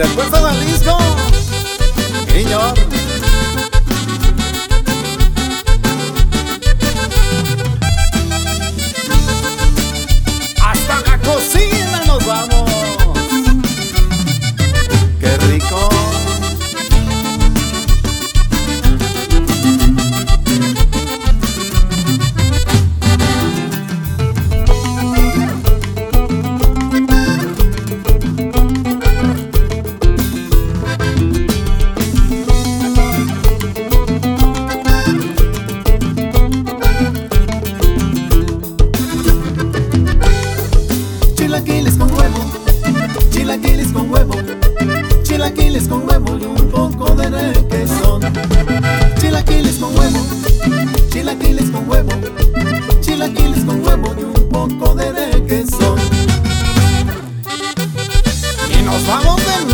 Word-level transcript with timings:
Desde 0.00 0.12
el 0.12 0.16
puerto 0.16 0.46
de 0.46 0.54
Jalisco. 0.54 0.98
Señor. 2.32 2.79
Chilaquiles 41.60 41.98
con 41.98 42.10
huevo, 42.14 42.50
chilaquiles 43.30 43.92
con 43.92 44.10
huevo, 44.10 44.34
chilaquiles 45.22 45.88
con 45.88 46.08
huevo 46.08 46.38
y 46.38 46.44
un 46.46 46.70
poco 46.70 47.14
de 47.14 47.28
requesón. 47.28 48.22
Chilaquiles 49.20 49.76
con 49.76 49.94
huevo, 49.94 50.18
chilaquiles 51.10 51.70
con 51.70 51.86
huevo, 51.86 52.12
chilaquiles 53.02 53.64
con 53.66 53.86
huevo 53.86 54.14
y 54.18 54.22
un 54.24 54.48
poco 54.48 54.94
de 54.94 55.12
requesón. 55.12 55.98
Y 58.78 58.82
nos 58.82 59.06
vamos 59.06 59.36
de 59.44 59.69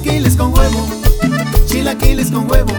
Chilaquiles 0.00 0.36
con 0.36 0.54
huevo, 0.56 0.86
chilaquiles 1.66 2.30
con 2.30 2.48
huevo, 2.48 2.72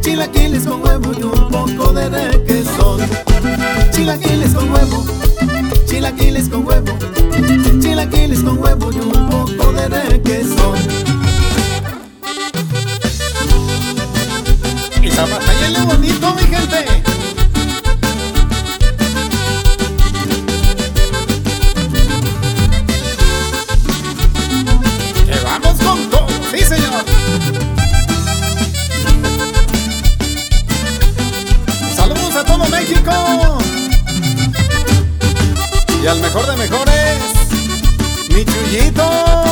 chilaquiles 0.00 0.64
con 0.64 0.84
huevo 0.84 1.10
y 1.18 1.22
un 1.24 1.48
poco 1.48 1.92
de 1.92 2.08
requesón. 2.08 3.00
Chilaquiles 3.90 4.54
con 4.54 4.70
huevo, 4.70 5.04
chilaquiles 5.86 6.48
con 6.48 6.64
huevo, 6.64 6.96
chilaquiles 7.80 8.44
con 8.44 8.56
huevo 8.62 8.92
y 8.92 8.98
un 9.00 9.28
poco 9.28 9.72
de 9.72 9.88
requesón. 9.88 10.78
Y 15.02 15.10
zapatallele 15.10 15.80
bonito, 15.86 15.98
mi 15.98 16.17
México. 32.78 33.58
Y 36.00 36.06
al 36.06 36.20
mejor 36.20 36.46
de 36.46 36.56
mejores, 36.56 37.18
mi 38.30 38.44
Chuyito. 38.44 39.47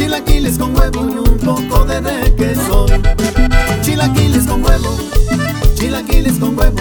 Chilaquiles 0.00 0.56
con 0.56 0.74
huevo 0.74 1.06
y 1.10 1.28
un 1.28 1.38
poco 1.38 1.84
de 1.84 2.00
requesón. 2.00 3.02
Chilaquiles 3.82 4.46
con 4.46 4.64
huevo, 4.64 4.96
chilaquiles 5.74 6.38
con 6.38 6.58
huevo, 6.58 6.80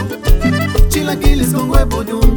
chilaquiles 0.87 1.53
con 1.53 1.69
huevo. 1.69 2.28